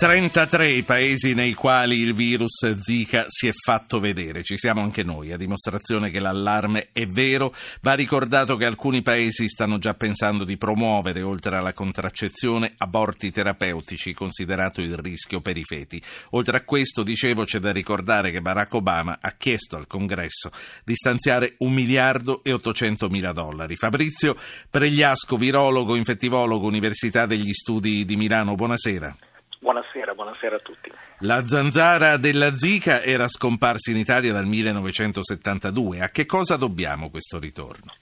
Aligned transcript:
33 0.00 0.70
i 0.70 0.82
paesi 0.82 1.34
nei 1.34 1.52
quali 1.52 1.98
il 1.98 2.14
virus 2.14 2.80
Zika 2.80 3.26
si 3.28 3.48
è 3.48 3.52
fatto 3.52 4.00
vedere. 4.00 4.42
Ci 4.42 4.56
siamo 4.56 4.80
anche 4.80 5.02
noi, 5.02 5.30
a 5.30 5.36
dimostrazione 5.36 6.08
che 6.08 6.20
l'allarme 6.20 6.88
è 6.90 7.04
vero. 7.04 7.52
Va 7.82 7.92
ricordato 7.92 8.56
che 8.56 8.64
alcuni 8.64 9.02
paesi 9.02 9.46
stanno 9.46 9.76
già 9.76 9.92
pensando 9.92 10.44
di 10.44 10.56
promuovere, 10.56 11.20
oltre 11.20 11.54
alla 11.56 11.74
contraccezione, 11.74 12.72
aborti 12.78 13.30
terapeutici, 13.30 14.14
considerato 14.14 14.80
il 14.80 14.96
rischio 14.96 15.42
per 15.42 15.58
i 15.58 15.64
feti. 15.64 16.00
Oltre 16.30 16.56
a 16.56 16.62
questo, 16.62 17.02
dicevo, 17.02 17.44
c'è 17.44 17.58
da 17.58 17.70
ricordare 17.70 18.30
che 18.30 18.40
Barack 18.40 18.72
Obama 18.72 19.18
ha 19.20 19.32
chiesto 19.32 19.76
al 19.76 19.86
Congresso 19.86 20.50
di 20.82 20.94
stanziare 20.94 21.56
un 21.58 21.74
miliardo 21.74 22.42
e 22.42 22.54
800 22.54 23.10
mila 23.10 23.32
dollari. 23.32 23.76
Fabrizio 23.76 24.34
Pregliasco, 24.70 25.36
virologo, 25.36 25.94
infettivologo, 25.94 26.66
Università 26.66 27.26
degli 27.26 27.52
Studi 27.52 28.06
di 28.06 28.16
Milano, 28.16 28.54
buonasera. 28.54 29.14
Buonasera, 29.60 30.14
buonasera, 30.14 30.56
a 30.56 30.60
tutti. 30.60 30.90
La 31.18 31.44
zanzara 31.44 32.16
della 32.16 32.56
Zika 32.56 33.02
era 33.02 33.28
scomparsa 33.28 33.90
in 33.90 33.98
Italia 33.98 34.32
dal 34.32 34.46
1972. 34.46 36.00
A 36.00 36.08
che 36.08 36.24
cosa 36.24 36.56
dobbiamo 36.56 37.10
questo 37.10 37.38
ritorno? 37.38 37.92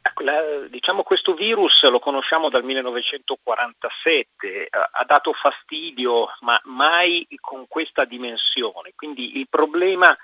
Ecco, 0.00 0.22
la, 0.22 0.40
diciamo 0.70 1.02
questo 1.02 1.34
virus 1.34 1.82
lo 1.82 1.98
conosciamo 1.98 2.48
dal 2.48 2.62
1947, 2.62 4.68
ha 4.70 5.04
dato 5.04 5.32
fastidio, 5.32 6.28
ma 6.42 6.60
mai 6.66 7.26
con 7.40 7.66
questa 7.66 8.04
dimensione. 8.04 8.92
Quindi 8.94 9.38
il 9.38 9.48
problema 9.50 10.16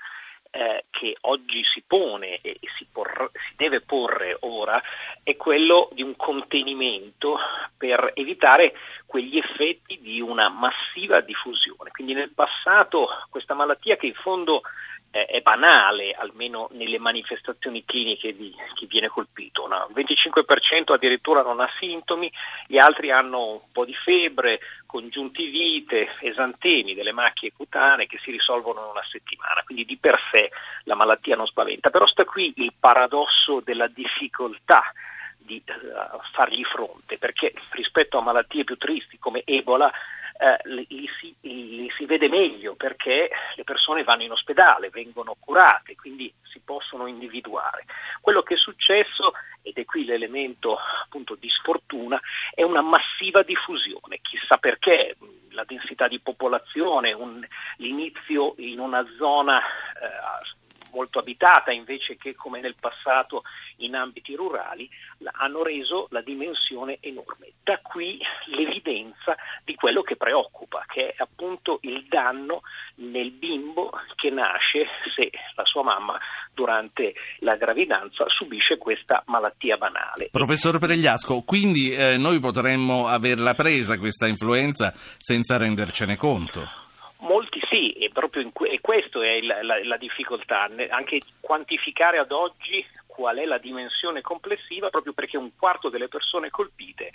eh, 0.51 0.85
che 0.89 1.17
oggi 1.21 1.63
si 1.63 1.83
pone 1.85 2.37
e 2.37 2.57
si, 2.77 2.87
por- 2.91 3.31
si, 3.33 3.53
deve 3.55 3.81
porre 3.81 4.37
ora 4.41 4.81
è 5.23 5.35
quello 5.35 5.89
di 5.93 6.01
un 6.01 6.15
contenimento 6.15 7.37
per 7.77 8.11
evitare 8.15 8.73
quegli 9.05 9.37
effetti 9.37 9.99
di 10.01 10.21
una 10.21 10.49
massiva 10.49 11.21
diffusione. 11.21 11.91
Quindi 11.91 12.13
nel 12.13 12.31
passato 12.33 13.07
questa 13.29 13.53
malattia 13.53 13.95
che 13.95 14.07
in 14.07 14.13
fondo 14.13 14.61
è 15.11 15.41
banale, 15.41 16.11
almeno 16.11 16.67
nelle 16.71 16.99
manifestazioni 16.99 17.83
cliniche 17.85 18.35
di 18.35 18.53
chi 18.75 18.85
viene 18.85 19.07
colpito. 19.07 19.65
Il 19.65 20.05
25% 20.05 20.93
addirittura 20.93 21.41
non 21.41 21.59
ha 21.59 21.69
sintomi, 21.79 22.31
gli 22.67 22.77
altri 22.77 23.11
hanno 23.11 23.51
un 23.51 23.71
po' 23.71 23.85
di 23.85 23.93
febbre, 23.93 24.59
congiuntivite, 24.85 26.15
esantemi, 26.21 26.93
delle 26.93 27.11
macchie 27.11 27.51
cutanee 27.51 28.07
che 28.07 28.19
si 28.21 28.31
risolvono 28.31 28.81
in 28.81 28.89
una 28.91 29.05
settimana, 29.09 29.63
quindi 29.65 29.85
di 29.85 29.97
per 29.97 30.19
sé 30.31 30.51
la 30.83 30.95
malattia 30.95 31.35
non 31.35 31.47
spaventa. 31.47 31.89
Però 31.89 32.05
sta 32.05 32.25
qui 32.25 32.53
il 32.57 32.73
paradosso 32.77 33.61
della 33.61 33.87
difficoltà 33.87 34.91
di 35.37 35.63
uh, 35.65 36.19
fargli 36.33 36.63
fronte, 36.63 37.17
perché 37.17 37.53
rispetto 37.71 38.17
a 38.17 38.21
malattie 38.21 38.65
più 38.65 38.77
tristi 38.77 39.17
come 39.17 39.43
Ebola 39.45 39.91
eh, 40.39 40.57
li, 40.65 41.09
si, 41.19 41.35
li, 41.41 41.91
si, 41.97 42.05
vede 42.05 42.29
meglio 42.29 42.75
perché 42.75 43.29
le 43.55 43.63
persone 43.63 44.03
vanno 44.03 44.23
in 44.23 44.31
ospedale, 44.31 44.89
vengono 44.89 45.35
curate, 45.39 45.95
quindi 45.95 46.31
si 46.43 46.59
possono 46.63 47.07
individuare. 47.07 47.85
Quello 48.21 48.43
che 48.43 48.53
è 48.53 48.57
successo, 48.57 49.33
ed 49.61 49.77
è 49.77 49.85
qui 49.85 50.05
l'elemento 50.05 50.77
appunto 51.03 51.35
di 51.35 51.49
sfortuna, 51.49 52.19
è 52.53 52.63
una 52.63 52.81
massiva 52.81 53.41
diffusione, 53.43 54.19
chissà 54.21 54.57
perché 54.57 55.17
la 55.51 55.63
densità 55.65 56.07
di 56.07 56.19
popolazione, 56.19 57.13
un, 57.13 57.45
l'inizio 57.77 58.53
in 58.57 58.79
una 58.79 59.05
zona 59.17 59.59
eh, 59.59 60.55
molto 60.91 61.19
abitata 61.19 61.71
invece 61.71 62.17
che 62.17 62.35
come 62.35 62.59
nel 62.59 62.75
passato 62.79 63.43
in 63.77 63.95
ambiti 63.95 64.35
rurali, 64.35 64.89
hanno 65.33 65.63
reso 65.63 66.07
la 66.11 66.21
dimensione 66.21 66.97
enorme. 67.01 67.51
Da 67.63 67.79
qui 67.81 68.19
l'evidenza 68.45 69.35
di 69.63 69.75
quello 69.75 70.01
che 70.01 70.15
preoccupa, 70.15 70.85
che 70.87 71.09
è 71.09 71.15
appunto 71.17 71.79
il 71.81 72.05
danno 72.07 72.61
nel 72.95 73.31
bimbo 73.31 73.91
che 74.15 74.29
nasce 74.29 74.87
se 75.15 75.29
la 75.55 75.65
sua 75.65 75.83
mamma 75.83 76.19
durante 76.53 77.13
la 77.39 77.55
gravidanza 77.55 78.25
subisce 78.27 78.77
questa 78.77 79.23
malattia 79.27 79.77
banale. 79.77 80.29
Professor 80.31 80.79
Pregliasco, 80.79 81.43
quindi 81.43 81.91
eh, 81.91 82.17
noi 82.17 82.39
potremmo 82.39 83.07
averla 83.07 83.53
presa 83.53 83.97
questa 83.97 84.27
influenza 84.27 84.91
senza 84.95 85.57
rendercene 85.57 86.15
conto? 86.15 86.85
Molti 87.19 87.59
sì, 87.69 87.91
e 87.93 88.09
proprio 88.11 88.43
in, 88.43 88.51
e 88.71 88.76
questa 88.87 89.21
è 89.21 89.41
la, 89.41 89.61
la, 89.63 89.83
la 89.83 89.97
difficoltà, 89.97 90.69
anche 90.91 91.19
quantificare 91.41 92.19
ad 92.19 92.31
oggi 92.31 92.85
qual 93.05 93.35
è 93.35 93.43
la 93.43 93.57
dimensione 93.57 94.21
complessiva, 94.21 94.87
proprio 94.87 95.11
perché 95.11 95.35
un 95.35 95.51
quarto 95.57 95.89
delle 95.89 96.07
persone 96.07 96.49
colpite. 96.49 97.11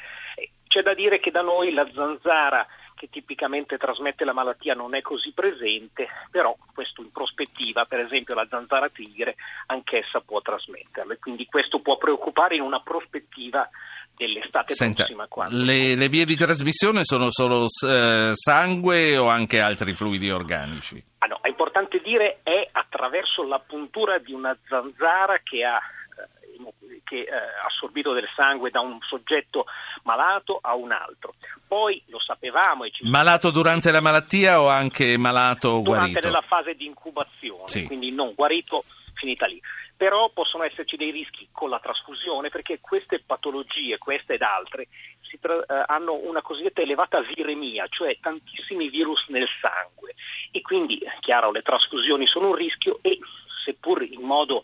C'è 0.69 0.83
da 0.83 0.93
dire 0.93 1.19
che 1.19 1.31
da 1.31 1.41
noi 1.41 1.73
la 1.73 1.89
zanzara 1.95 2.67
che 2.95 3.09
tipicamente 3.09 3.79
trasmette 3.79 4.27
la 4.27 4.35
malattia 4.35 4.75
non 4.75 4.95
è 4.95 5.01
così 5.01 5.33
presente, 5.33 6.09
però 6.31 6.55
questo 6.75 7.01
in 7.01 7.11
prospettiva, 7.11 7.87
per 7.87 8.01
esempio 8.01 8.35
la 8.35 8.47
zanzara 8.51 8.91
tigre, 8.91 9.37
anch'essa 9.69 10.21
può 10.21 10.43
trasmetterla, 10.43 11.17
quindi 11.19 11.47
questo 11.47 11.81
può 11.81 11.97
preoccupare 11.97 12.57
in 12.57 12.61
una 12.61 12.81
prospettiva 12.81 13.67
dell'estate 14.15 14.75
Senta, 14.75 15.05
prossima. 15.05 15.27
Quando... 15.27 15.65
Le, 15.65 15.95
le, 15.95 16.09
vie 16.09 16.25
di 16.25 16.37
trasmissione 16.37 17.01
sono 17.05 17.29
solo 17.31 17.65
eh, 17.65 18.33
sangue 18.35 19.17
o 19.17 19.29
anche 19.29 19.61
altri 19.61 19.95
fluidi 19.95 20.31
organici? 20.31 21.03
Ah 21.19 21.27
no, 21.27 21.39
è 21.41 21.49
importante 21.49 21.92
dire 22.03 22.41
è 22.43 22.69
attraverso 22.73 23.43
la 23.45 23.59
puntura 23.59 24.19
di 24.19 24.33
una 24.33 24.57
zanzara 24.69 25.39
che 25.43 25.65
ha 25.65 25.79
eh, 25.79 27.01
che 27.05 27.21
eh, 27.21 27.31
assorbito 27.67 28.13
del 28.13 28.29
sangue 28.35 28.71
da 28.71 28.81
un 28.81 28.99
soggetto 29.01 29.67
malato 30.05 30.59
a 30.61 30.75
un 30.75 30.93
altro. 30.93 31.35
Poi 31.67 32.03
lo 32.07 32.21
sapevamo. 32.21 32.85
E 32.85 32.91
ci 32.91 33.09
malato 33.09 33.51
durante 33.51 33.91
la 33.91 34.01
malattia 34.01 34.61
o 34.61 34.69
anche 34.69 35.17
malato 35.17 35.81
durante 35.81 35.89
guarito? 35.89 36.21
Durante 36.21 36.27
nella 36.27 36.47
fase 36.47 36.75
di 36.75 36.87
incubazione, 36.87 37.69
sì. 37.69 37.85
quindi 37.85 38.11
non 38.13 38.33
guarito, 38.35 38.83
finita 39.15 39.47
lì 39.47 39.61
però 40.03 40.31
possono 40.35 40.65
esserci 40.65 40.97
dei 40.97 41.13
rischi 41.13 41.47
con 41.53 41.71
la 41.71 41.79
trasfusione 41.79 42.49
perché 42.49 42.81
queste 42.81 43.23
patologie, 43.25 43.99
queste 43.99 44.35
ed 44.35 44.43
altre, 44.43 44.89
tra- 45.39 45.65
eh, 45.65 45.85
hanno 45.87 46.15
una 46.15 46.43
cosiddetta 46.43 46.81
elevata 46.81 47.21
viremia, 47.21 47.87
cioè 47.89 48.19
tantissimi 48.21 48.89
virus 48.89 49.27
nel 49.29 49.49
sangue 49.61 50.15
e 50.51 50.61
quindi, 50.63 51.01
chiaro, 51.21 51.51
le 51.51 51.63
trasfusioni 51.63 52.27
sono 52.27 52.49
un 52.49 52.55
rischio 52.55 52.99
e 53.03 53.19
seppur 53.65 54.03
in 54.03 54.23
modo 54.23 54.63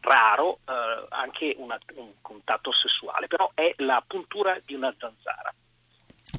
raro 0.00 0.60
eh, 0.66 1.06
anche 1.10 1.54
una, 1.58 1.78
un 1.94 2.12
contatto 2.20 2.72
sessuale, 2.72 3.26
però 3.26 3.50
è 3.54 3.74
la 3.78 4.02
puntura 4.06 4.58
di 4.64 4.74
una 4.74 4.94
zanzara. 4.98 5.52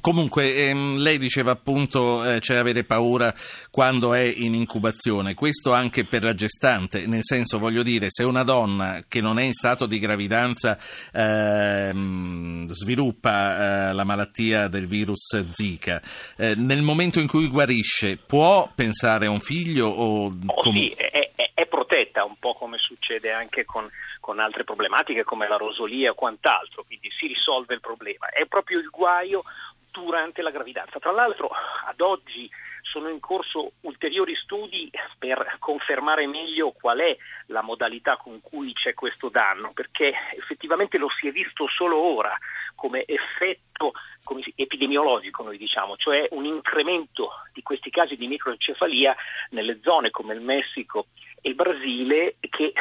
Comunque, 0.02 0.56
ehm, 0.56 0.98
lei 0.98 1.16
diceva 1.16 1.52
appunto 1.52 2.24
eh, 2.24 2.40
c'è 2.40 2.56
avere 2.56 2.82
paura 2.82 3.32
quando 3.70 4.14
è 4.14 4.22
in 4.22 4.52
incubazione, 4.52 5.34
questo 5.34 5.72
anche 5.72 6.04
per 6.04 6.24
la 6.24 6.34
gestante, 6.34 7.06
nel 7.06 7.22
senso 7.22 7.60
voglio 7.60 7.84
dire, 7.84 8.06
se 8.10 8.24
una 8.24 8.42
donna 8.42 9.04
che 9.06 9.20
non 9.20 9.38
è 9.38 9.44
in 9.44 9.52
stato 9.52 9.86
di 9.86 10.00
gravidanza 10.00 10.76
ehm, 11.12 12.66
sviluppa 12.66 13.90
eh, 13.90 13.92
la 13.92 14.02
malattia 14.02 14.66
del 14.66 14.88
virus 14.88 15.40
Zika, 15.52 16.02
eh, 16.36 16.56
nel 16.56 16.82
momento 16.82 17.20
in 17.20 17.28
cui 17.28 17.46
guarisce 17.46 18.16
può 18.16 18.68
pensare 18.74 19.26
a 19.26 19.30
un 19.30 19.40
figlio 19.40 19.86
o... 19.86 20.24
Oh, 20.24 20.32
com- 20.46 20.74
sì, 20.74 20.88
è, 20.88 21.30
è, 21.36 21.52
è, 21.54 21.66
protetta, 21.66 22.24
un 22.24 22.34
po' 22.40 22.54
come 22.54 22.78
succede 22.78 23.30
anche 23.30 23.64
con, 23.64 23.88
con 24.18 24.40
altre 24.40 24.64
problematiche 24.64 25.22
come 25.22 25.46
la 25.46 25.56
rosolia 25.56 26.10
o 26.10 26.14
quant'altro, 26.14 26.82
quindi 26.82 27.08
si 27.16 27.28
risolve 27.28 27.74
il 27.74 27.80
problema. 27.80 28.30
È 28.30 28.46
proprio 28.46 28.80
il 28.80 28.88
guaio 28.90 29.44
durante 29.92 30.42
la 30.42 30.50
gravidanza. 30.50 30.98
Tra 30.98 31.12
l'altro 31.12 31.50
ad 31.86 32.00
oggi 32.00 32.50
sono 32.80 33.08
in 33.08 33.20
corso 33.20 33.72
ulteriori 33.82 34.34
studi 34.34 34.90
per 35.18 35.56
confermare 35.60 36.26
meglio 36.26 36.72
qual 36.72 36.98
è 36.98 37.16
la 37.46 37.62
modalità 37.62 38.16
con 38.16 38.40
cui 38.40 38.72
c'è 38.72 38.94
questo 38.94 39.28
danno, 39.28 39.72
perché 39.72 40.12
effettivamente 40.36 40.98
lo 40.98 41.08
si 41.08 41.28
è 41.28 41.30
visto 41.30 41.68
solo 41.68 41.96
ora 41.96 42.36
come 42.74 43.04
effetto 43.06 43.92
come 44.24 44.42
epidemiologico, 44.54 45.42
noi 45.42 45.58
diciamo, 45.58 45.96
cioè 45.96 46.28
un 46.30 46.44
incremento 46.44 47.30
di 47.52 47.62
questi 47.62 47.90
casi 47.90 48.16
di 48.16 48.28
microencefalia 48.28 49.14
nelle 49.50 49.80
zone 49.82 50.10
come 50.10 50.34
il 50.34 50.40
Messico 50.40 51.06
e 51.40 51.48
il 51.48 51.54
Brasile 51.56 52.36
che 52.38 52.72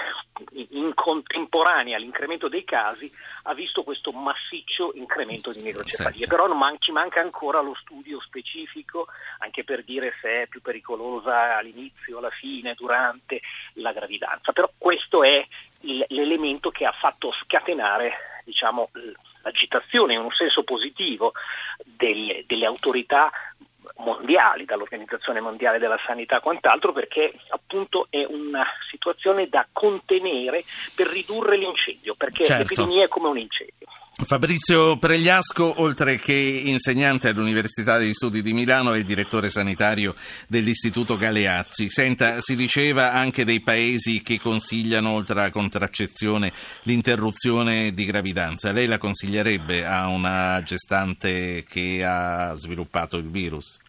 in 0.70 0.92
contemporanea 0.94 1.98
all'incremento 1.98 2.48
dei 2.48 2.64
casi 2.64 3.12
ha 3.44 3.54
visto 3.56 3.82
questo 3.84 4.12
massiccio 4.12 4.92
incremento 4.94 5.52
di 5.52 5.64
microcefalia, 5.64 6.28
però 6.28 6.48
man- 6.54 6.78
ci 6.80 6.92
manca 6.92 7.22
ancora 7.22 7.60
lo 7.62 7.74
studio 7.74 8.22
specifico 8.22 9.08
anche 9.40 9.64
per 9.64 9.84
dire 9.84 10.14
se 10.22 10.44
è 10.44 10.48
più 10.48 10.62
pericolosa 10.62 11.58
all'inizio, 11.58 12.20
alla 12.20 12.30
fine, 12.30 12.76
durante 12.76 13.42
la 13.74 13.92
gravidanza, 13.92 14.52
però 14.52 14.72
questo 14.78 15.24
è 15.24 15.44
il, 15.82 16.06
l'elemento 16.10 16.70
che 16.70 16.86
ha 16.86 16.92
fatto 16.92 17.32
scatenare 17.44 18.42
diciamo, 18.46 18.90
l'agitazione 19.44 20.14
in 20.14 20.22
un 20.22 20.32
senso 20.32 20.64
positivo 20.64 21.34
delle, 21.84 22.44
delle 22.48 22.66
autorità 22.66 23.32
mondiali, 23.98 24.66
dall'Organizzazione 24.66 25.42
Mondiale 25.42 25.80
della 25.80 26.00
Sanità 26.06 26.38
e 26.38 26.42
quant'altro, 26.42 26.92
perché 26.92 27.34
appunto 27.50 28.08
è 28.10 28.24
una 28.28 28.66
situazione 28.90 29.48
da 29.48 29.68
contenere 29.72 30.64
per 30.96 31.08
ridurre 31.08 31.58
l'incendio, 31.58 32.16
perché 32.16 32.46
certo. 32.46 32.64
l'epidemia 32.64 33.06
è 33.06 33.08
come 33.08 33.28
un 33.28 33.38
incendio. 33.38 33.81
Fabrizio 34.14 34.98
Pregliasco, 34.98 35.82
oltre 35.82 36.18
che 36.18 36.34
insegnante 36.34 37.30
all'Università 37.30 37.98
degli 37.98 38.14
Studi 38.14 38.42
di 38.42 38.54
Milano, 38.54 38.94
è 38.94 38.98
il 38.98 39.06
direttore 39.06 39.50
sanitario 39.50 40.14
dell'Istituto 40.48 41.16
Galeazzi. 41.16 41.90
Senta, 41.90 42.40
si 42.40 42.56
diceva 42.56 43.14
anche 43.14 43.46
dei 43.46 43.62
paesi 43.62 44.22
che 44.22 44.40
consigliano, 44.40 45.12
oltre 45.12 45.40
alla 45.40 45.50
contraccezione, 45.50 46.52
l'interruzione 46.84 47.94
di 47.94 48.06
gravidanza. 48.06 48.72
Lei 48.72 48.86
la 48.86 48.98
consiglierebbe 48.98 49.86
a 49.86 50.08
una 50.08 50.62
gestante 50.62 51.64
che 51.68 52.04
ha 52.06 52.54
sviluppato 52.56 53.18
il 53.18 53.30
virus? 53.30 53.80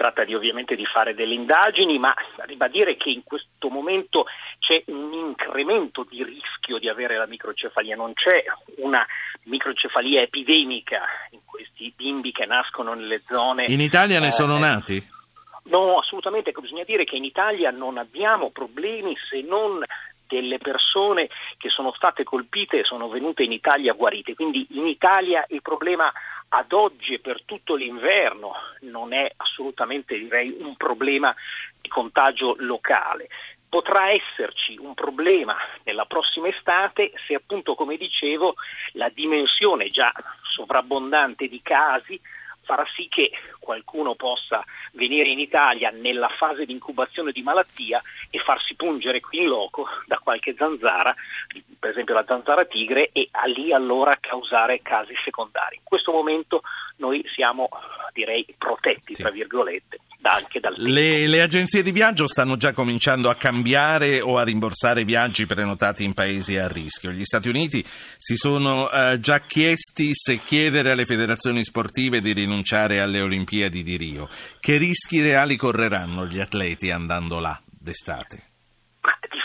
Tratta 0.00 0.24
di, 0.24 0.34
ovviamente 0.34 0.76
di 0.76 0.86
fare 0.86 1.14
delle 1.14 1.34
indagini, 1.34 1.98
ma 1.98 2.14
ribadire 2.46 2.96
che 2.96 3.10
in 3.10 3.22
questo 3.22 3.68
momento 3.68 4.24
c'è 4.58 4.82
un 4.86 5.12
incremento 5.12 6.06
di 6.08 6.24
rischio 6.24 6.78
di 6.78 6.88
avere 6.88 7.18
la 7.18 7.26
microcefalia, 7.26 7.96
non 7.96 8.14
c'è 8.14 8.42
una 8.76 9.06
microcefalia 9.42 10.22
epidemica 10.22 11.02
in 11.32 11.40
questi 11.44 11.92
bimbi 11.94 12.32
che 12.32 12.46
nascono 12.46 12.94
nelle 12.94 13.20
zone. 13.28 13.66
In 13.68 13.82
Italia 13.82 14.20
ne 14.20 14.28
eh, 14.28 14.32
sono 14.32 14.56
nati? 14.56 15.06
No, 15.64 15.98
assolutamente, 15.98 16.52
bisogna 16.58 16.84
dire 16.84 17.04
che 17.04 17.16
in 17.16 17.24
Italia 17.24 17.70
non 17.70 17.98
abbiamo 17.98 18.48
problemi 18.48 19.14
se 19.28 19.42
non 19.42 19.84
delle 20.26 20.56
persone 20.56 21.28
che 21.58 21.68
sono 21.68 21.92
state 21.92 22.24
colpite 22.24 22.78
e 22.78 22.84
sono 22.84 23.08
venute 23.10 23.42
in 23.42 23.52
Italia 23.52 23.92
guarite. 23.92 24.34
Quindi 24.34 24.66
in 24.70 24.86
Italia 24.86 25.44
il 25.48 25.60
problema 25.60 26.10
ad 26.52 26.72
oggi 26.72 27.14
e 27.14 27.20
per 27.20 27.42
tutto 27.44 27.74
l'inverno 27.74 28.54
non 28.80 29.12
è 29.12 29.30
assolutamente 29.36 30.18
direi, 30.18 30.56
un 30.58 30.76
problema 30.76 31.34
di 31.80 31.88
contagio 31.88 32.56
locale. 32.58 33.28
Potrà 33.68 34.10
esserci 34.10 34.76
un 34.78 34.94
problema 34.94 35.56
nella 35.84 36.06
prossima 36.06 36.48
estate 36.48 37.12
se 37.26 37.34
appunto, 37.34 37.76
come 37.76 37.96
dicevo, 37.96 38.54
la 38.92 39.08
dimensione 39.10 39.90
già 39.90 40.12
sovrabbondante 40.42 41.46
di 41.46 41.60
casi 41.62 42.20
farà 42.70 42.86
sì 42.94 43.08
che 43.08 43.32
qualcuno 43.58 44.14
possa 44.14 44.64
venire 44.92 45.28
in 45.28 45.40
Italia 45.40 45.90
nella 45.90 46.28
fase 46.28 46.64
di 46.64 46.72
incubazione 46.72 47.32
di 47.32 47.42
malattia 47.42 48.00
e 48.30 48.38
farsi 48.38 48.76
pungere 48.76 49.18
qui 49.18 49.38
in 49.38 49.48
loco 49.48 49.88
da 50.06 50.18
qualche 50.18 50.54
zanzara, 50.56 51.12
per 51.80 51.90
esempio 51.90 52.14
la 52.14 52.24
zanzara 52.24 52.64
tigre, 52.66 53.10
e 53.10 53.28
lì 53.46 53.72
allora 53.72 54.16
causare 54.20 54.82
casi 54.82 55.14
secondari. 55.24 55.76
In 55.76 55.82
questo 55.82 56.12
momento 56.12 56.62
noi 56.98 57.24
siamo, 57.34 57.68
direi, 58.12 58.46
protetti, 58.56 59.16
sì. 59.16 59.22
tra 59.22 59.32
virgolette 59.32 59.98
anche 60.22 60.60
dal 60.60 60.74
le, 60.76 61.26
le, 61.26 61.40
agenzie 61.40 61.82
di 61.82 61.92
viaggio 61.92 62.28
stanno 62.28 62.56
già 62.56 62.72
cominciando 62.72 63.30
a 63.30 63.34
cambiare 63.34 64.20
o 64.20 64.36
a 64.36 64.44
rimborsare 64.44 65.04
viaggi 65.04 65.46
prenotati 65.46 66.04
in 66.04 66.12
paesi 66.12 66.56
a 66.56 66.68
rischio. 66.68 67.10
Gli 67.10 67.24
Stati 67.24 67.48
Uniti 67.48 67.82
si 67.84 68.36
sono 68.36 68.90
eh, 68.90 69.18
già 69.20 69.40
chiesti 69.40 70.10
se 70.12 70.38
chiedere 70.38 70.90
alle 70.90 71.06
federazioni 71.06 71.64
sportive 71.64 72.20
di 72.20 72.32
rinunciare 72.32 73.00
alle 73.00 73.20
Olimpiadi 73.20 73.82
di 73.82 73.96
Rio. 73.96 74.28
Che 74.58 74.76
rischi 74.76 75.22
reali 75.22 75.56
correranno 75.56 76.26
gli 76.26 76.40
atleti 76.40 76.90
andando 76.90 77.40
là 77.40 77.58
d'estate? 77.64 78.44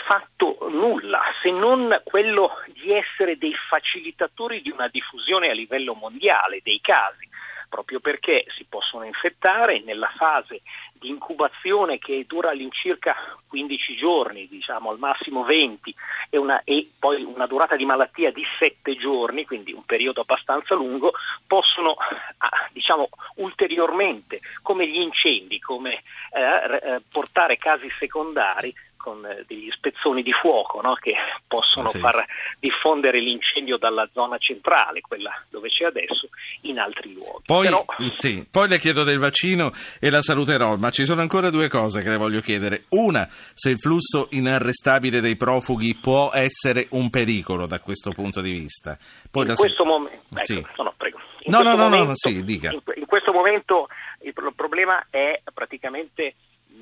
Fatto 0.06 0.68
nulla, 0.70 1.20
se 1.42 1.50
non 1.50 2.00
quello 2.04 2.50
di 2.72 2.92
essere 2.92 3.36
dei 3.38 3.54
facilitatori 3.68 4.62
di 4.62 4.70
una 4.70 4.86
diffusione 4.86 5.48
a 5.48 5.52
livello 5.52 5.94
mondiale 5.94 6.60
dei 6.62 6.78
casi 6.80 7.28
proprio 7.68 8.00
perché 8.00 8.44
si 8.56 8.64
possono 8.68 9.04
infettare 9.04 9.80
nella 9.80 10.10
fase 10.16 10.62
di 10.92 11.08
incubazione 11.08 11.98
che 11.98 12.24
dura 12.26 12.50
all'incirca 12.50 13.14
15 13.48 13.96
giorni, 13.96 14.48
diciamo 14.48 14.90
al 14.90 14.98
massimo 14.98 15.44
20, 15.44 15.94
e, 16.30 16.38
una, 16.38 16.62
e, 16.64 16.90
poi 16.98 17.22
una 17.22 17.46
durata 17.46 17.76
di 17.76 17.84
malattia 17.84 18.32
di 18.32 18.44
7 18.58 18.96
giorni, 18.96 19.44
quindi 19.44 19.72
un 19.72 19.84
periodo 19.84 20.22
abbastanza 20.22 20.74
lungo, 20.74 21.12
possono 21.46 21.96
ah, 22.38 22.68
diciamo, 22.72 23.08
ulteriormente, 23.36 24.40
come 24.62 24.88
gli 24.88 25.00
incendi, 25.00 25.58
come 25.58 26.02
eh, 26.32 26.94
eh 26.94 27.02
portare 27.10 27.56
casi 27.56 27.88
secondari 27.98 28.74
con 29.06 29.24
eh, 29.24 29.44
degli 29.46 29.70
spezzoni 29.70 30.24
di 30.24 30.32
fuoco 30.32 30.80
no? 30.80 30.94
che 30.94 31.14
possono 31.46 31.86
sì. 31.90 32.00
far 32.00 32.26
diffondere 32.58 33.20
l'incendio 33.20 33.76
dalla 33.76 34.08
zona 34.12 34.36
centrale, 34.38 35.00
quella 35.00 35.30
dove 35.48 35.68
c'è 35.68 35.84
adesso, 35.84 36.28
in 36.62 36.80
altri 36.80 37.12
luoghi. 37.12 37.44
Poi, 37.46 37.66
Però... 37.66 37.84
Sì, 38.16 38.44
poi 38.50 38.66
le 38.66 38.80
chiedo 38.80 39.04
del 39.04 39.20
vaccino 39.20 39.70
e 40.00 40.10
la 40.10 40.22
saluterò, 40.22 40.74
ma 40.76 40.90
ci 40.90 41.04
sono 41.04 41.20
ancora 41.20 41.50
due 41.50 41.68
cose 41.68 42.02
che 42.02 42.08
le 42.08 42.16
voglio 42.16 42.40
chiedere. 42.40 42.86
Una, 42.88 43.28
se 43.30 43.70
il 43.70 43.78
flusso 43.78 44.26
inarrestabile 44.30 45.20
dei 45.20 45.36
profughi 45.36 45.94
può 45.94 46.32
essere 46.32 46.88
un 46.90 47.08
pericolo 47.08 47.66
da 47.66 47.78
questo 47.78 48.10
punto 48.10 48.40
di 48.40 48.50
vista. 48.50 48.98
Poi 49.30 49.46
in 49.46 49.54
questo 49.54 49.84
se... 49.84 49.88
momento... 49.88 50.16
Ecco, 50.34 50.44
sì. 50.44 50.66
no, 50.78 50.82
no, 50.82 50.94
prego. 50.96 51.18
In 51.42 51.52
no, 51.52 51.62
no, 51.62 51.76
momento, 51.76 51.96
no, 51.96 52.04
no, 52.06 52.12
sì, 52.16 52.42
dica. 52.42 52.72
In, 52.72 52.82
in 52.96 53.06
questo 53.06 53.30
momento 53.30 53.86
il 54.22 54.34
problema 54.56 55.06
è 55.10 55.40
praticamente 55.54 56.34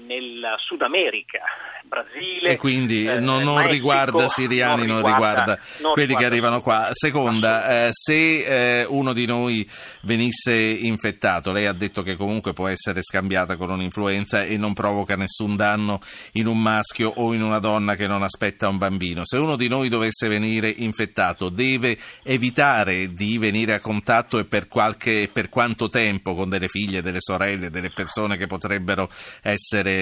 nel 0.06 0.54
Sud 0.58 0.82
America, 0.82 1.40
Brasile. 1.84 2.50
E 2.50 2.56
quindi 2.56 3.06
eh, 3.06 3.18
non, 3.18 3.42
non 3.42 3.66
riguarda 3.66 4.28
siriani, 4.28 4.86
non 4.86 5.04
riguarda, 5.04 5.58
non 5.80 5.92
quelli 5.92 6.08
riguarda 6.08 6.16
che 6.16 6.24
arrivano 6.24 6.60
qua. 6.60 6.88
Seconda, 6.92 7.86
eh, 7.86 7.88
se 7.92 8.80
eh, 8.80 8.84
uno 8.84 9.12
di 9.12 9.26
noi 9.26 9.68
venisse 10.02 10.54
infettato, 10.54 11.52
lei 11.52 11.66
ha 11.66 11.72
detto 11.72 12.02
che 12.02 12.16
comunque 12.16 12.52
può 12.52 12.68
essere 12.68 13.02
scambiata 13.02 13.56
con 13.56 13.70
un'influenza 13.70 14.42
e 14.42 14.56
non 14.56 14.72
provoca 14.72 15.16
nessun 15.16 15.56
danno 15.56 16.00
in 16.32 16.46
un 16.46 16.60
maschio 16.60 17.12
o 17.16 17.32
in 17.34 17.42
una 17.42 17.58
donna 17.58 17.94
che 17.94 18.06
non 18.06 18.22
aspetta 18.22 18.68
un 18.68 18.78
bambino. 18.78 19.22
Se 19.24 19.36
uno 19.36 19.56
di 19.56 19.68
noi 19.68 19.88
dovesse 19.88 20.28
venire 20.28 20.68
infettato, 20.68 21.48
deve 21.48 21.96
evitare 22.22 23.12
di 23.12 23.38
venire 23.38 23.74
a 23.74 23.80
contatto 23.80 24.38
e 24.38 24.44
per, 24.44 24.68
qualche, 24.68 25.28
per 25.32 25.48
quanto 25.48 25.88
tempo 25.88 26.34
con 26.34 26.48
delle 26.48 26.68
figlie, 26.68 27.02
delle 27.02 27.20
sorelle, 27.20 27.70
delle 27.70 27.90
persone 27.90 28.36
che 28.36 28.46
potrebbero 28.46 29.08
essere 29.42 29.93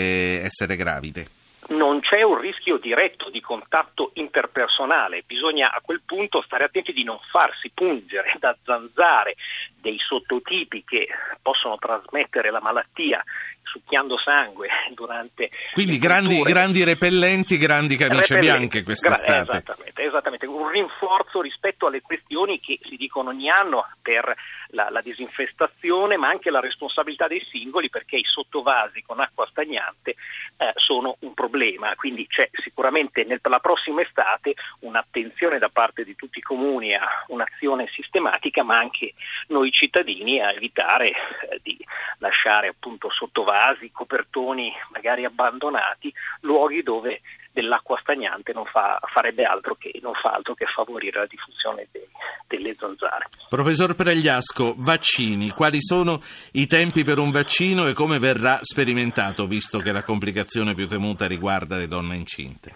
essere 0.44 0.76
gravide? 0.76 1.26
non 1.68 2.00
c'è 2.00 2.22
un 2.22 2.38
rischio 2.38 2.78
diretto 2.78 3.30
di 3.30 3.40
contatto 3.40 4.10
interpersonale, 4.14 5.22
bisogna 5.24 5.72
a 5.72 5.80
quel 5.80 6.02
punto 6.04 6.42
stare 6.42 6.64
attenti 6.64 6.92
di 6.92 7.04
non 7.04 7.18
farsi 7.30 7.70
pungere 7.72 8.36
da 8.38 8.56
zanzare 8.64 9.36
dei 9.80 9.98
sottotipi 9.98 10.84
che 10.84 11.08
possono 11.40 11.76
trasmettere 11.76 12.50
la 12.50 12.60
malattia 12.60 13.22
succhiando 13.72 14.18
sangue 14.18 14.68
durante 14.92 15.50
quindi 15.72 15.96
grandi, 15.96 16.42
grandi, 16.42 16.84
repellenti 16.84 17.56
grandi 17.56 17.96
camicie 17.96 18.34
repellenti, 18.34 18.46
bianche 18.46 18.82
quest'estate 18.82 19.44
gra- 19.44 19.56
esattamente, 19.56 20.02
esattamente, 20.02 20.46
un 20.46 20.68
rinforzo 20.68 21.40
rispetto 21.40 21.86
alle 21.86 22.02
questioni 22.02 22.60
che 22.60 22.78
si 22.82 22.96
dicono 22.96 23.30
ogni 23.30 23.48
anno 23.48 23.86
per 24.02 24.34
la, 24.72 24.90
la 24.90 25.00
disinfestazione 25.00 26.16
ma 26.16 26.28
anche 26.28 26.50
la 26.50 26.60
responsabilità 26.60 27.26
dei 27.26 27.44
singoli 27.50 27.88
perché 27.88 28.16
i 28.16 28.24
sottovasi 28.24 29.02
con 29.02 29.20
acqua 29.20 29.46
stagnante 29.50 30.10
eh, 30.56 30.72
sono 30.76 31.16
un 31.20 31.34
problema. 31.34 31.94
Quindi 31.94 32.26
c'è 32.26 32.48
sicuramente 32.52 33.24
nel, 33.24 33.40
per 33.40 33.50
la 33.50 33.58
prossima 33.60 34.02
estate 34.02 34.54
un'attenzione 34.80 35.58
da 35.58 35.68
parte 35.68 36.04
di 36.04 36.14
tutti 36.14 36.38
i 36.38 36.42
comuni 36.42 36.94
a 36.94 37.06
un'azione 37.28 37.88
sistematica 37.92 38.62
ma 38.62 38.76
anche 38.76 39.14
noi 39.48 39.70
cittadini 39.70 40.40
a 40.40 40.52
evitare 40.52 41.08
eh, 41.10 41.60
di 41.62 41.78
lasciare 42.18 42.68
appunto 42.68 43.10
sottovasi, 43.10 43.61
copertoni 43.92 44.72
magari 44.92 45.24
abbandonati, 45.24 46.12
luoghi 46.40 46.82
dove 46.82 47.20
dell'acqua 47.52 47.98
stagnante 48.00 48.52
non 48.52 48.64
fa, 48.64 48.98
farebbe 49.12 49.44
altro 49.44 49.76
che, 49.76 49.92
fa 50.20 50.30
altro 50.30 50.54
che 50.54 50.66
favorire 50.66 51.20
la 51.20 51.26
diffusione 51.26 51.86
de, 51.90 52.08
delle 52.48 52.74
zanzare. 52.78 53.28
Professor 53.48 53.94
Pregliasco, 53.94 54.74
vaccini, 54.78 55.50
quali 55.50 55.82
sono 55.82 56.20
i 56.52 56.66
tempi 56.66 57.04
per 57.04 57.18
un 57.18 57.30
vaccino 57.30 57.86
e 57.86 57.92
come 57.92 58.18
verrà 58.18 58.58
sperimentato, 58.62 59.46
visto 59.46 59.78
che 59.78 59.92
la 59.92 60.02
complicazione 60.02 60.74
più 60.74 60.88
temuta 60.88 61.26
riguarda 61.26 61.76
le 61.76 61.86
donne 61.86 62.16
incinte? 62.16 62.74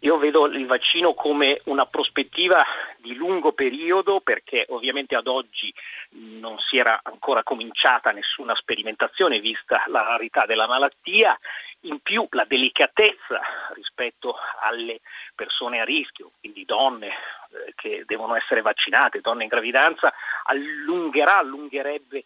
Io 0.00 0.16
vedo 0.16 0.46
il 0.46 0.66
vaccino 0.66 1.14
come 1.14 1.60
una 1.64 1.86
prospettiva 1.86 2.64
di 2.98 3.14
lungo 3.14 3.52
periodo 3.52 4.20
perché 4.20 4.64
ovviamente 4.68 5.16
ad 5.16 5.26
oggi 5.26 5.74
non 6.10 6.56
si 6.60 6.78
era 6.78 7.00
ancora 7.02 7.42
cominciata 7.42 8.12
nessuna 8.12 8.54
sperimentazione 8.54 9.40
vista 9.40 9.82
la 9.88 10.02
rarità 10.02 10.46
della 10.46 10.68
malattia, 10.68 11.36
in 11.82 11.98
più 12.00 12.26
la 12.30 12.44
delicatezza 12.44 13.40
rispetto 13.74 14.36
alle 14.62 15.00
persone 15.34 15.80
a 15.80 15.84
rischio, 15.84 16.30
quindi 16.38 16.64
donne 16.64 17.08
eh, 17.08 17.72
che 17.74 18.04
devono 18.06 18.36
essere 18.36 18.62
vaccinate, 18.62 19.20
donne 19.20 19.44
in 19.44 19.48
gravidanza, 19.48 20.12
allungherà, 20.44 21.38
allungherebbe 21.38 22.24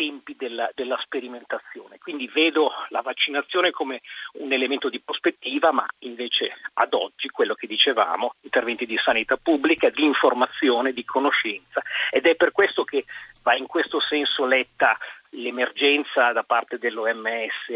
tempi 0.00 0.34
della, 0.34 0.70
della, 0.74 0.98
sperimentazione. 1.02 1.98
Quindi 1.98 2.26
vedo 2.32 2.72
la 2.88 3.02
vaccinazione 3.02 3.70
come 3.70 4.00
un 4.34 4.50
elemento 4.50 4.88
di 4.88 4.98
prospettiva, 4.98 5.72
ma 5.72 5.84
invece 6.00 6.56
ad 6.74 6.94
oggi 6.94 7.28
quello 7.28 7.52
che 7.52 7.66
dicevamo, 7.66 8.36
interventi 8.40 8.86
di 8.86 8.96
sanità 8.96 9.36
pubblica, 9.36 9.90
di 9.90 10.02
informazione, 10.02 10.94
di 10.94 11.04
conoscenza 11.04 11.82
ed 12.10 12.24
è 12.24 12.34
per 12.34 12.50
questo 12.52 12.84
che 12.84 13.04
va 13.42 13.54
in 13.54 13.66
questo 13.66 14.00
senso 14.00 14.46
letta 14.46 14.96
l'emergenza 15.32 16.32
da 16.32 16.44
parte 16.44 16.78
dell'OMS 16.78 17.68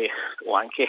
o 0.47 0.57
anche 0.57 0.89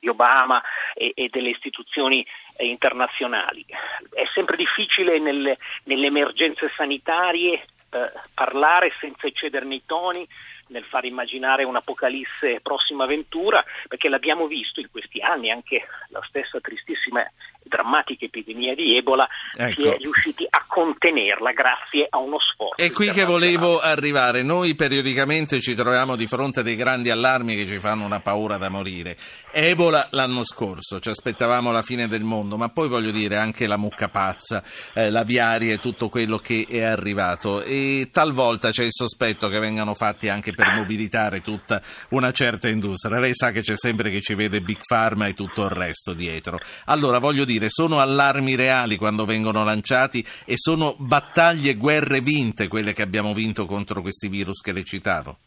di 0.00 0.08
Obama 0.08 0.60
e, 0.94 1.12
e 1.14 1.28
delle 1.28 1.50
istituzioni 1.50 2.26
internazionali. 2.56 3.64
È 4.10 4.24
sempre 4.32 4.56
difficile 4.56 5.18
nelle, 5.18 5.58
nelle 5.84 6.06
emergenze 6.06 6.72
sanitarie 6.74 7.62
eh, 7.94 8.10
parlare 8.32 8.90
senza 8.98 9.26
eccedere 9.26 9.66
nei 9.66 9.82
toni, 9.84 10.26
nel 10.72 10.84
far 10.84 11.04
immaginare 11.04 11.62
un'apocalisse 11.64 12.60
prossima 12.62 13.04
avventura, 13.04 13.64
perché 13.86 14.08
l'abbiamo 14.08 14.46
visto 14.46 14.80
in 14.80 14.88
questi 14.90 15.20
anni, 15.20 15.50
anche 15.50 15.86
la 16.08 16.20
stessa 16.26 16.58
tristissima 16.60 17.22
e 17.22 17.30
drammatica 17.62 18.24
epidemia 18.24 18.74
di 18.74 18.96
Ebola, 18.96 19.26
ecco. 19.56 19.80
si 19.80 19.88
è 19.88 19.96
riusciti 19.96 20.46
a 20.48 20.64
contenerla 20.66 21.52
grazie 21.52 22.06
a 22.08 22.18
uno 22.18 22.38
sforzo. 22.38 22.82
È 22.82 22.90
qui 22.90 23.10
che 23.10 23.24
volevo 23.24 23.80
arrivare. 23.80 24.42
Noi 24.42 24.74
periodicamente 24.74 25.60
ci 25.60 25.74
troviamo 25.74 26.16
di 26.16 26.26
fronte 26.26 26.60
a 26.60 26.62
dei 26.62 26.76
grandi 26.76 27.10
allarmi 27.10 27.54
che 27.54 27.66
ci 27.66 27.78
fanno 27.78 28.04
una 28.04 28.20
paura 28.20 28.56
da 28.56 28.68
morire. 28.68 29.16
Ebola 29.52 30.08
l'anno 30.10 30.44
scorso, 30.44 30.98
ci 30.98 31.08
aspettavamo 31.08 31.70
la 31.70 31.82
fine 31.82 32.08
del 32.08 32.24
mondo, 32.24 32.56
ma 32.56 32.68
poi 32.68 32.88
voglio 32.88 33.10
dire 33.10 33.36
anche 33.36 33.66
la 33.66 33.76
mucca 33.76 34.08
pazza, 34.08 34.62
eh, 34.94 35.10
l'aviaria 35.10 35.74
e 35.74 35.78
tutto 35.78 36.08
quello 36.08 36.38
che 36.38 36.66
è 36.68 36.82
arrivato. 36.82 37.62
E 37.62 38.08
talvolta 38.10 38.70
c'è 38.70 38.84
il 38.84 38.92
sospetto 38.92 39.48
che 39.48 39.58
vengano 39.58 39.94
fatti 39.94 40.28
anche 40.28 40.52
per 40.52 40.61
mobilitare 40.74 41.40
tutta 41.40 41.80
una 42.10 42.30
certa 42.32 42.68
industria. 42.68 43.18
Lei 43.18 43.34
sa 43.34 43.50
che 43.50 43.60
c'è 43.60 43.76
sempre 43.76 44.10
chi 44.10 44.20
ci 44.20 44.34
vede 44.34 44.60
Big 44.60 44.78
Pharma 44.86 45.26
e 45.26 45.34
tutto 45.34 45.64
il 45.64 45.70
resto 45.70 46.14
dietro. 46.14 46.58
Allora 46.86 47.18
voglio 47.18 47.44
dire, 47.44 47.68
sono 47.68 48.00
allarmi 48.00 48.54
reali 48.54 48.96
quando 48.96 49.24
vengono 49.24 49.64
lanciati 49.64 50.24
e 50.44 50.56
sono 50.56 50.94
battaglie 50.98 51.74
guerre 51.74 52.20
vinte 52.20 52.68
quelle 52.68 52.92
che 52.92 53.02
abbiamo 53.02 53.32
vinto 53.32 53.66
contro 53.66 54.00
questi 54.00 54.28
virus 54.28 54.60
che 54.60 54.72
le 54.72 54.84
citavo? 54.84 55.38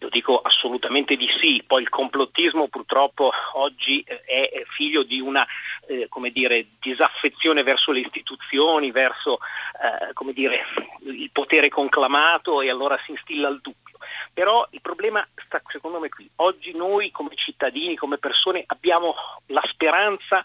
Io 0.00 0.08
dico 0.10 0.38
assolutamente 0.38 1.16
di 1.16 1.26
sì, 1.40 1.62
poi 1.66 1.80
il 1.80 1.88
complottismo 1.88 2.68
purtroppo 2.68 3.30
oggi 3.54 4.04
eh, 4.06 4.22
è 4.24 4.62
figlio 4.76 5.02
di 5.02 5.18
una 5.18 5.46
eh, 5.86 6.08
come 6.08 6.30
dire, 6.30 6.66
disaffezione 6.78 7.62
verso 7.62 7.90
le 7.90 8.00
istituzioni, 8.00 8.90
verso 8.90 9.38
eh, 9.80 10.32
dire, 10.32 10.60
il 11.06 11.30
potere 11.32 11.70
conclamato 11.70 12.60
e 12.60 12.68
allora 12.68 12.98
si 13.04 13.12
instilla 13.12 13.48
il 13.48 13.60
dubbio. 13.62 13.96
Però 14.34 14.66
il 14.70 14.80
problema 14.80 15.26
sta 15.46 15.62
secondo 15.68 16.00
me 16.00 16.08
qui. 16.08 16.28
Oggi 16.36 16.76
noi 16.76 17.10
come 17.12 17.36
cittadini, 17.36 17.96
come 17.96 18.18
persone 18.18 18.64
abbiamo 18.66 19.14
la 19.46 19.62
speranza 19.70 20.42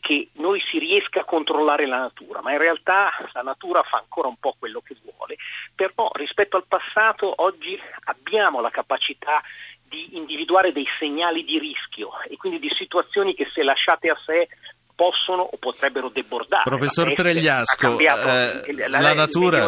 che 0.00 0.28
noi 0.34 0.60
si 0.70 0.78
riesca 0.78 1.20
a 1.20 1.24
controllare 1.24 1.86
la 1.86 1.98
natura, 1.98 2.40
ma 2.42 2.52
in 2.52 2.58
realtà 2.58 3.10
la 3.32 3.42
natura 3.42 3.82
fa 3.82 3.98
ancora 3.98 4.28
un 4.28 4.36
po' 4.36 4.56
quello 4.58 4.80
che 4.80 4.96
vuole, 5.02 5.36
però 5.74 6.10
rispetto 6.14 6.56
al 6.56 6.64
passato 6.66 7.32
oggi 7.36 7.78
abbiamo 8.04 8.60
la 8.60 8.70
capacità 8.70 9.42
di 9.88 10.16
individuare 10.16 10.72
dei 10.72 10.86
segnali 10.98 11.44
di 11.44 11.58
rischio 11.58 12.10
e 12.28 12.36
quindi 12.36 12.58
di 12.58 12.72
situazioni 12.76 13.34
che 13.34 13.48
se 13.52 13.62
lasciate 13.62 14.10
a 14.10 14.16
sé 14.24 14.48
possono 14.94 15.42
o 15.42 15.56
potrebbero 15.58 16.08
debordare. 16.08 16.62
Professor 16.64 17.12
Pregliasco, 17.14 17.98
eh, 17.98 18.88
la, 18.88 19.00
la 19.00 19.14
natura... 19.14 19.66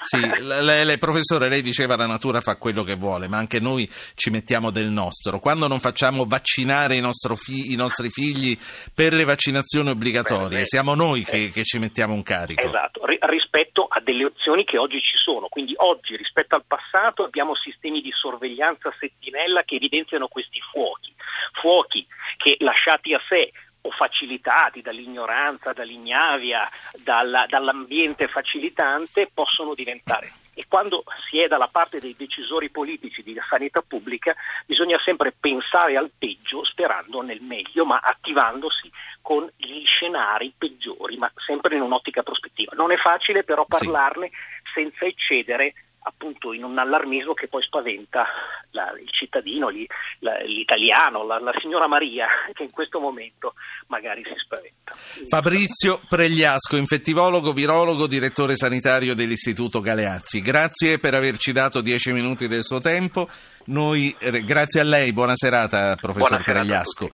Sì, 0.00 0.20
lei, 0.40 0.84
lei, 0.84 0.98
professore, 0.98 1.48
lei 1.48 1.60
diceva 1.60 1.96
la 1.96 2.06
natura 2.06 2.40
fa 2.40 2.56
quello 2.56 2.84
che 2.84 2.94
vuole, 2.94 3.28
ma 3.28 3.36
anche 3.36 3.58
noi 3.58 3.88
ci 4.14 4.30
mettiamo 4.30 4.70
del 4.70 4.88
nostro. 4.88 5.40
Quando 5.40 5.66
non 5.66 5.80
facciamo 5.80 6.24
vaccinare 6.24 6.94
i, 6.94 7.02
fi- 7.34 7.72
i 7.72 7.76
nostri 7.76 8.08
figli 8.08 8.56
per 8.94 9.12
le 9.12 9.24
vaccinazioni 9.24 9.90
obbligatorie, 9.90 10.64
siamo 10.64 10.94
noi 10.94 11.24
che, 11.24 11.44
eh, 11.44 11.48
che, 11.48 11.64
ci 11.64 11.78
mettiamo 11.78 12.14
un 12.14 12.22
carico. 12.22 12.62
Esatto, 12.62 13.04
R- 13.04 13.18
rispetto 13.28 13.86
a 13.88 14.00
delle 14.00 14.24
opzioni 14.24 14.64
che 14.64 14.78
oggi 14.78 15.00
ci 15.00 15.16
sono. 15.16 15.48
Quindi 15.48 15.74
oggi 15.76 16.16
rispetto 16.16 16.54
al 16.54 16.64
passato 16.66 17.24
abbiamo 17.24 17.56
sistemi 17.56 18.00
di 18.00 18.12
sorveglianza 18.12 18.94
sentinella 18.98 19.62
che 19.64 19.76
evidenziano 19.76 20.28
questi 20.28 20.60
fuochi. 20.70 21.12
Fuochi 21.60 22.06
che 22.36 22.56
lasciati 22.60 23.14
a 23.14 23.20
sé 23.28 23.50
facilitati 23.98 24.80
dall'ignoranza, 24.80 25.72
dall'ignavia, 25.72 26.68
dalla, 27.02 27.46
dall'ambiente 27.48 28.28
facilitante 28.28 29.28
possono 29.34 29.74
diventare. 29.74 30.32
E 30.54 30.66
quando 30.68 31.02
si 31.28 31.38
è 31.38 31.48
dalla 31.48 31.68
parte 31.68 31.98
dei 31.98 32.14
decisori 32.16 32.70
politici 32.70 33.22
di 33.22 33.36
sanità 33.48 33.82
pubblica 33.86 34.34
bisogna 34.66 34.98
sempre 35.04 35.32
pensare 35.32 35.96
al 35.96 36.10
peggio 36.16 36.64
sperando 36.64 37.22
nel 37.22 37.40
meglio, 37.40 37.84
ma 37.84 38.00
attivandosi 38.02 38.90
con 39.20 39.48
gli 39.56 39.84
scenari 39.84 40.52
peggiori, 40.56 41.16
ma 41.16 41.30
sempre 41.44 41.76
in 41.76 41.82
un'ottica 41.82 42.22
prospettiva. 42.22 42.72
Non 42.74 42.92
è 42.92 42.96
facile 42.96 43.44
però 43.44 43.64
parlarne 43.66 44.30
sì. 44.30 44.70
senza 44.74 45.04
eccedere 45.04 45.74
appunto 46.02 46.52
in 46.52 46.64
un 46.64 46.78
allarmismo 46.78 47.34
che 47.34 47.48
poi 47.48 47.62
spaventa 47.62 48.24
la, 48.70 48.92
il 48.98 49.08
cittadino, 49.10 49.70
gli, 49.70 49.86
la, 50.20 50.38
l'italiano, 50.42 51.24
la, 51.24 51.38
la, 51.38 51.52
signora 51.60 51.86
Maria 51.86 52.26
che 52.52 52.62
in 52.62 52.70
questo 52.70 53.00
momento 53.00 53.54
magari 53.88 54.22
si 54.24 54.34
spaventa. 54.36 54.94
Fabrizio 55.28 56.00
Pregliasco, 56.08 56.76
infettivologo, 56.76 57.52
virologo, 57.52 58.06
direttore 58.06 58.56
sanitario 58.56 59.14
dell'Istituto 59.14 59.80
Galeazzi. 59.80 60.40
Grazie 60.40 60.98
per 60.98 61.14
averci 61.14 61.52
dato 61.52 61.80
dieci 61.80 62.12
minuti 62.12 62.48
del 62.48 62.64
suo 62.64 62.80
tempo. 62.80 63.28
Noi, 63.66 64.14
eh, 64.18 64.42
grazie 64.44 64.80
a 64.80 64.84
lei, 64.84 65.12
buona 65.12 65.36
serata 65.36 65.94
professor 65.96 66.42
buona 66.42 66.44
Pregliasco. 66.44 67.06